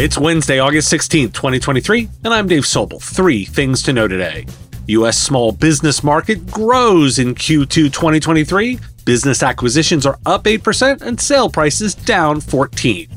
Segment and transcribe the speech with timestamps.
[0.00, 3.02] It's Wednesday, August 16th, 2023, and I'm Dave Sobel.
[3.02, 4.46] Three things to know today.
[4.86, 5.18] U.S.
[5.18, 8.78] small business market grows in Q2 2023.
[9.04, 13.08] Business acquisitions are up 8% and sale prices down 14.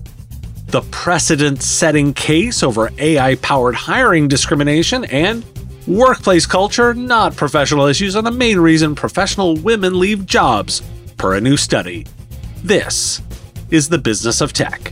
[0.69, 5.45] The precedent-setting case over AI-powered hiring discrimination and
[5.85, 10.81] workplace culture, not professional issues, are the main reason professional women leave jobs,
[11.17, 12.07] per a new study.
[12.63, 13.21] This
[13.69, 14.91] is the business of tech.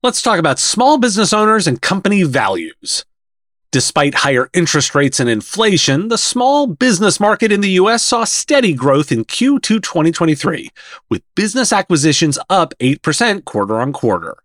[0.00, 3.04] Let's talk about small business owners and company values.
[3.72, 8.74] Despite higher interest rates and inflation, the small business market in the US saw steady
[8.74, 10.70] growth in Q2 2023,
[11.10, 14.36] with business acquisitions up 8% quarter on quarter.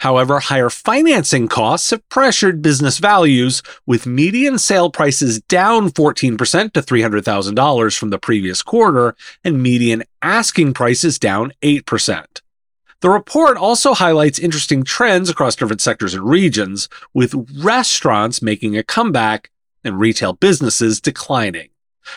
[0.00, 6.82] However, higher financing costs have pressured business values, with median sale prices down 14% to
[6.82, 12.40] $300,000 from the previous quarter and median asking prices down 8%.
[13.00, 18.82] The report also highlights interesting trends across different sectors and regions, with restaurants making a
[18.82, 19.50] comeback
[19.84, 21.68] and retail businesses declining.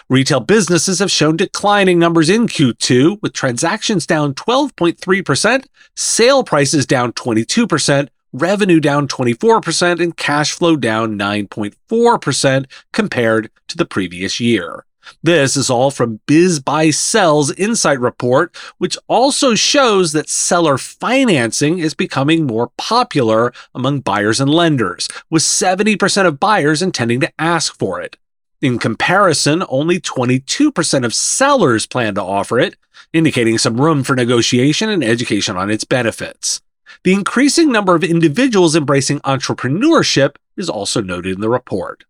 [0.07, 7.11] Retail businesses have shown declining numbers in Q2, with transactions down 12.3%, sale prices down
[7.11, 14.85] 22%, revenue down 24%, and cash flow down 9.4% compared to the previous year.
[15.23, 22.45] This is all from BizBuySell's Insight Report, which also shows that seller financing is becoming
[22.45, 28.17] more popular among buyers and lenders, with 70% of buyers intending to ask for it.
[28.61, 32.75] In comparison, only 22% of sellers plan to offer it,
[33.13, 36.61] indicating some room for negotiation and education on its benefits.
[37.03, 42.03] The increasing number of individuals embracing entrepreneurship is also noted in the report.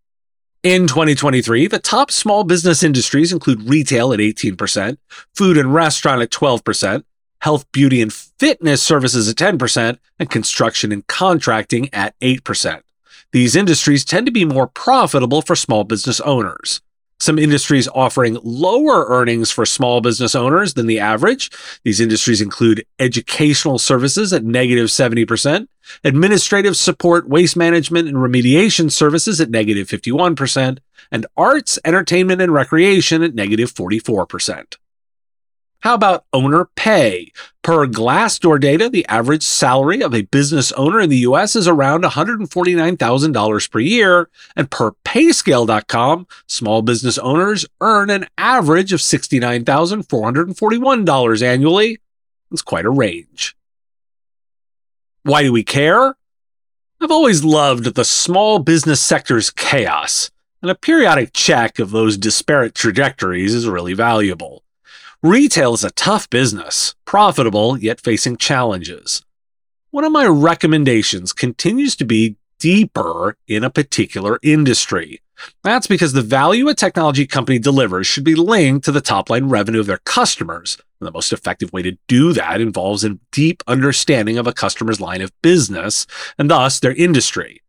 [0.61, 4.97] In 2023, the top small business industries include retail at 18%,
[5.33, 7.05] food and restaurant at 12%,
[7.39, 12.81] health, beauty, and fitness services at 10%, and construction and contracting at 8%.
[13.31, 16.81] These industries tend to be more profitable for small business owners.
[17.19, 21.51] Some industries offering lower earnings for small business owners than the average.
[21.83, 25.67] These industries include educational services at negative 70%,
[26.03, 30.79] administrative support, waste management, and remediation services at negative 51%,
[31.11, 34.77] and arts, entertainment, and recreation at negative 44%.
[35.81, 37.31] How about owner pay?
[37.63, 42.03] Per Glassdoor data, the average salary of a business owner in the US is around
[42.03, 51.99] $149,000 per year, and per payscale.com, small business owners earn an average of $69,441 annually.
[52.51, 53.55] It's quite a range.
[55.23, 56.17] Why do we care?
[56.99, 60.29] I've always loved the small business sector's chaos,
[60.61, 64.65] and a periodic check of those disparate trajectories is really valuable.
[65.21, 69.21] Retail is a tough business, profitable yet facing challenges.
[69.91, 75.19] One of my recommendations continues to be deeper in a particular industry.
[75.61, 79.49] That's because the value a technology company delivers should be linked to the top line
[79.49, 80.77] revenue of their customers.
[81.01, 85.01] And the most effective way to do that involves a deep understanding of a customer's
[85.01, 86.07] line of business
[86.37, 87.61] and thus their industry.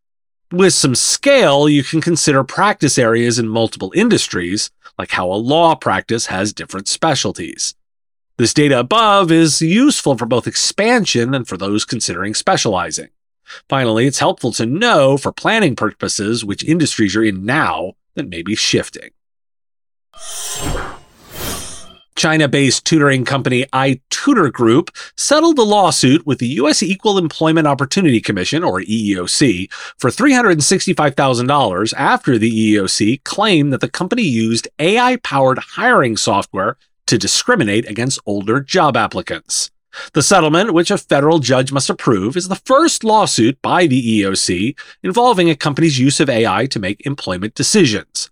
[0.53, 5.77] With some scale, you can consider practice areas in multiple industries, like how a law
[5.77, 7.77] practice has different specialties.
[8.37, 13.11] This data above is useful for both expansion and for those considering specializing.
[13.69, 18.43] Finally, it's helpful to know for planning purposes which industries you're in now that may
[18.43, 19.11] be shifting.
[22.20, 26.82] China based tutoring company iTutor Group settled a lawsuit with the U.S.
[26.82, 34.22] Equal Employment Opportunity Commission, or EEOC, for $365,000 after the EEOC claimed that the company
[34.22, 36.76] used AI powered hiring software
[37.06, 39.70] to discriminate against older job applicants.
[40.12, 44.78] The settlement, which a federal judge must approve, is the first lawsuit by the EEOC
[45.02, 48.30] involving a company's use of AI to make employment decisions.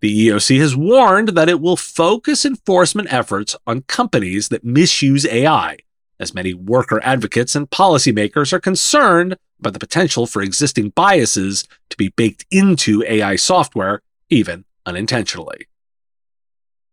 [0.00, 5.78] The EEOC has warned that it will focus enforcement efforts on companies that misuse AI,
[6.20, 11.96] as many worker advocates and policymakers are concerned about the potential for existing biases to
[11.96, 15.66] be baked into AI software, even unintentionally.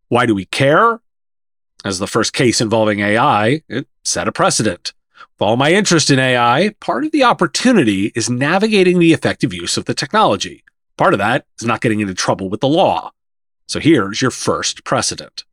[0.08, 1.00] Why do we care?
[1.84, 4.92] As the first case involving AI, it set a precedent.
[5.38, 9.76] With all my interest in AI, part of the opportunity is navigating the effective use
[9.76, 10.64] of the technology.
[10.96, 13.12] Part of that is not getting into trouble with the law.
[13.68, 15.44] So here's your first precedent.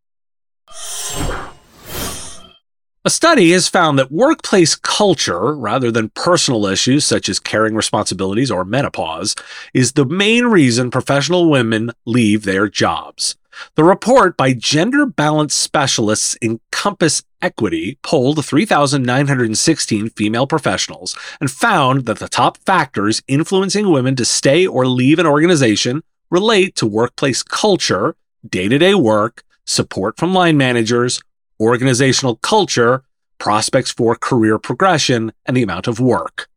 [3.06, 8.50] A study has found that workplace culture, rather than personal issues such as caring responsibilities
[8.50, 9.36] or menopause,
[9.74, 13.36] is the main reason professional women leave their jobs.
[13.76, 22.06] The report by gender balance specialists in Compass Equity polled 3,916 female professionals and found
[22.06, 27.44] that the top factors influencing women to stay or leave an organization relate to workplace
[27.44, 28.16] culture,
[28.48, 31.22] day to day work, support from line managers,
[31.60, 33.04] organizational culture,
[33.38, 36.48] prospects for career progression, and the amount of work.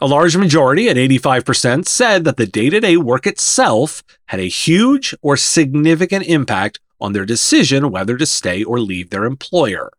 [0.00, 4.44] A large majority, at 85%, said that the day to day work itself had a
[4.44, 9.90] huge or significant impact on their decision whether to stay or leave their employer.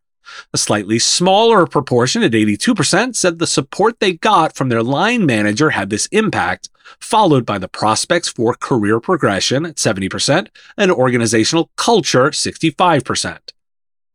[0.54, 5.70] A slightly smaller proportion, at 82%, said the support they got from their line manager
[5.70, 10.48] had this impact, followed by the prospects for career progression at 70%
[10.78, 13.38] and organizational culture 65%.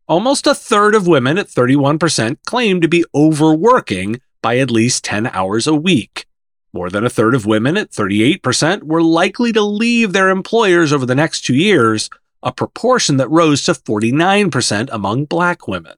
[0.08, 5.26] Almost a third of women at 31% claimed to be overworking by at least 10
[5.34, 6.28] hours a week.
[6.72, 11.04] More than a third of women at 38% were likely to leave their employers over
[11.04, 12.12] the next two years,
[12.44, 15.96] a proportion that rose to 49% among black women.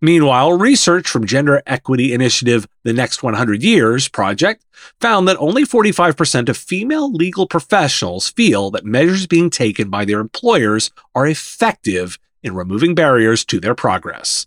[0.00, 4.64] Meanwhile, research from gender equity initiative The Next 100 Years project
[5.00, 10.20] found that only 45% of female legal professionals feel that measures being taken by their
[10.20, 14.46] employers are effective in removing barriers to their progress.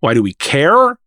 [0.00, 0.98] Why do we care?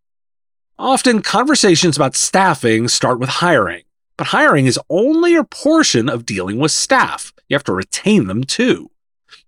[0.82, 3.82] Often conversations about staffing start with hiring,
[4.16, 7.34] but hiring is only a portion of dealing with staff.
[7.50, 8.90] You have to retain them too.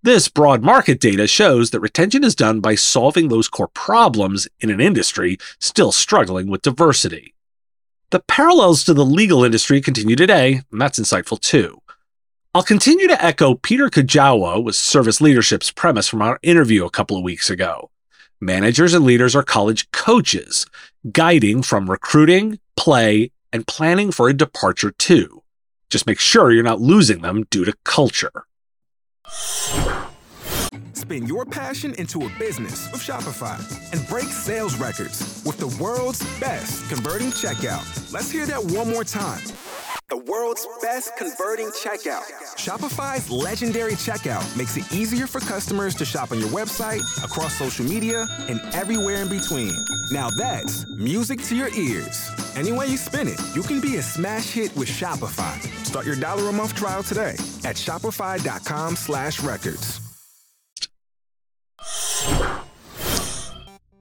[0.03, 4.69] This broad market data shows that retention is done by solving those core problems in
[4.69, 7.33] an industry still struggling with diversity.
[8.11, 11.81] The parallels to the legal industry continue today, and that's insightful too.
[12.55, 17.17] I'll continue to echo Peter Kujawa with Service Leadership's premise from our interview a couple
[17.17, 17.89] of weeks ago.
[18.43, 20.67] Managers and leaders are college coaches,
[21.13, 25.45] guiding from recruiting, play, and planning for a departure too.
[25.91, 28.33] Just make sure you're not losing them due to culture.
[30.93, 33.61] Spin your passion into a business with Shopify
[33.93, 38.13] and break sales records with the world's best converting checkout.
[38.13, 39.45] Let's hear that one more time
[40.13, 42.21] the world's best converting checkout.
[42.57, 47.87] Shopify's legendary checkout makes it easier for customers to shop on your website, across social
[47.87, 49.73] media, and everywhere in between.
[50.11, 52.31] Now that's music to your ears.
[52.57, 55.59] Any way you spin it, you can be a smash hit with Shopify.
[55.87, 59.99] Start your dollar a month trial today at shopify.com slash records.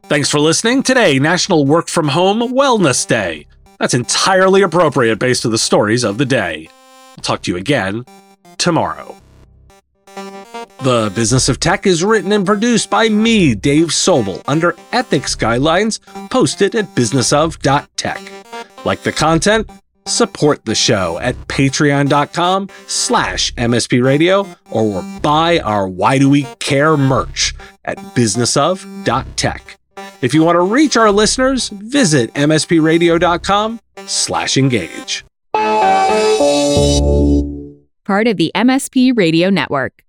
[0.10, 0.84] Thanks for listening.
[0.84, 3.48] Today, National Work From Home Wellness Day.
[3.81, 6.69] That's entirely appropriate based on the stories of the day.
[7.18, 8.06] I'll talk to you again
[8.60, 9.16] tomorrow.
[10.83, 16.00] The Business of Tech is written and produced by me, Dave Sobel, under ethics guidelines
[16.30, 18.22] posted at businessof.tech.
[18.86, 19.68] Like the content?
[20.06, 27.56] Support the show at patreon.com slash mspradio or buy our Why Do We Care merch
[27.84, 29.81] at businessof.tech.
[30.22, 35.25] If you want to reach our listeners, visit mspradio.com slash engage.
[38.06, 40.04] Part of the MSP Radio Network.